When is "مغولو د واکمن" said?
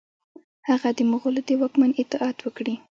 1.11-1.91